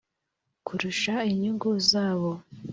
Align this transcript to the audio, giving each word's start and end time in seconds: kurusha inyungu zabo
kurusha 0.65 1.15
inyungu 1.31 1.69
zabo 1.89 2.31